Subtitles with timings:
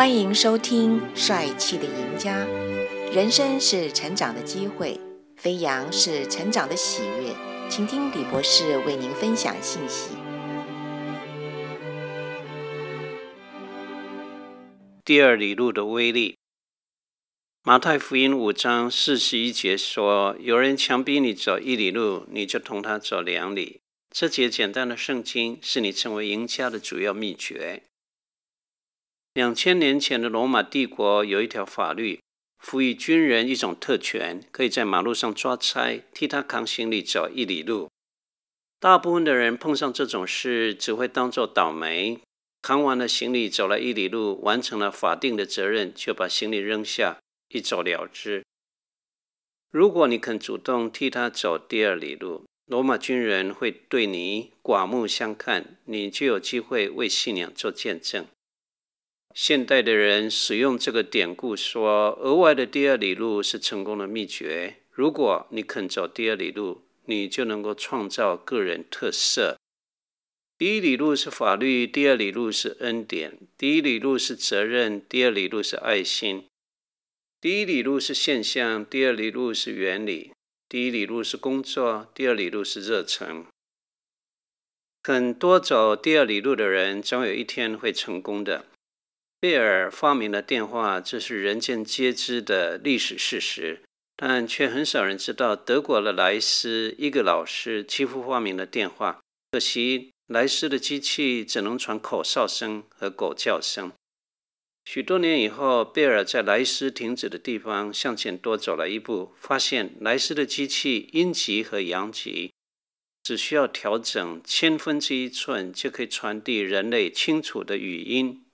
[0.00, 2.46] 欢迎收听《帅气的赢家》。
[3.14, 4.98] 人生是成长的机会，
[5.36, 7.34] 飞扬是成长的喜悦。
[7.68, 10.12] 请听李博士为您分享信息。
[15.04, 16.38] 第二里路的威力。
[17.62, 23.80] 马太福音五章四十一节说：“有人强逼你走一里路，你就同他走两里。”
[24.10, 27.82] 这节简单的圣经是你成为赢家的主要秘诀。
[29.40, 32.20] 两千年前的罗马帝国有一条法律，
[32.58, 37.88] 赋予军人一种特权，可以在马路上抓差，替他扛行李走一里路。
[38.78, 42.20] 大部分的人碰上这种事，只会当作倒霉，
[42.60, 47.16] 扛完了行李，走了一里路，完成了法定的责任，就把行李扔下。
[47.48, 48.44] 一走了之。
[49.70, 58.26] 如果你肯主动替他走第二里路，罗马军人会对你刮目相看，你就有机会为信仰做见证。
[59.34, 64.78] 现代的人使用这个典故说，额外的第二里路是成功的秘诀。
[64.90, 69.56] 如果你肯走第二里路，你就能够创造个人特色。
[70.58, 76.44] 第一里路是法律，第二里路是恩典；第一里路是责任，第二里路是爱心。
[77.40, 80.32] 第一里路是现象，第二里路是原理；
[80.68, 83.46] 第一里路是工作，第二里路是热忱。
[85.02, 88.66] 肯多走第二里路的人，总有一天会成功的。
[89.40, 93.80] 贝尔发明了电话，这是人尽皆知的历史事实，
[94.14, 103.90] 但却很少人知道，德国的莱斯一个老师几乎发明了电话，可惜莱斯的机器只能传口哨声和狗叫声。
[104.84, 112.52] 许多年以后，贝尔在莱斯停止的地方向前多走了一步，发现莱斯的机器阴极和阳极
[113.22, 118.44] 只需要调整千分之一寸，就可以传递人类清楚的语音。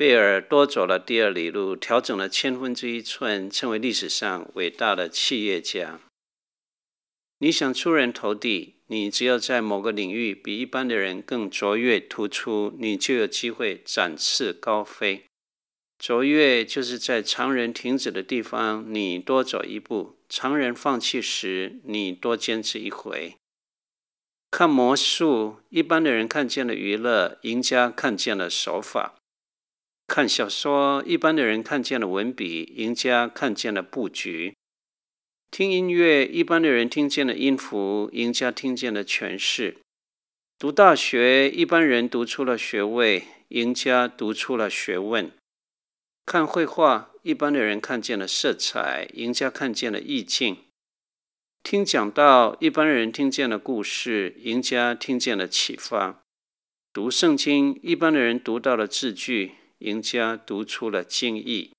[0.00, 6.00] 贝尔多走了第二里路，调整了千分之一寸，成为历史上伟大的企业家。
[7.40, 8.76] 你想出人头地？
[8.86, 15.26] 你只要在某个领域比一般的人更卓越突出，你就有机会展翅高飞。
[15.98, 23.34] 卓越就是在常人停止的地方，你多走一步；常人放弃时，你多坚持一回。
[24.50, 29.19] 看魔术，一般的人看见了娱乐，赢家看见了手法；
[30.10, 34.56] 看小说，一般的人看见了文笔，赢家看见了布局。
[35.52, 39.76] 听音乐，一般的人听见了音符，赢家听见了诠释；
[40.58, 45.30] 读大学，一般人读出了学位，赢家读出了学问；
[46.26, 50.56] 看绘画，一般的人看见了色彩，赢家看见了意境；
[51.62, 56.24] 听讲道，一般人听见了故事，赢家听见了启发；
[56.92, 61.72] 读圣经，一般的人读到了字句，赢家读出了敬意。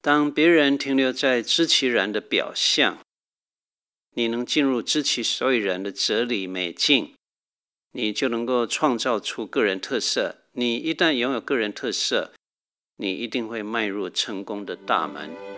[0.00, 2.98] 当别人停留在知其然的表象，
[4.14, 7.14] 你能进入知其所以然的哲理美境，
[7.92, 10.44] 你就能够创造出个人特色。
[10.52, 12.32] 你一旦拥有个人特色，
[12.96, 15.53] 你一定会迈入成功的大门。